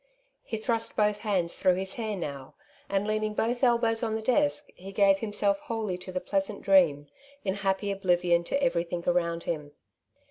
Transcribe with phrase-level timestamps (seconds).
[0.41, 2.55] He thrust both hands through his hair now,
[2.89, 7.05] and leaning both elbows on the desk gave himself wholly to the pleasant dream,
[7.45, 9.73] in happy oblivion to everything around him.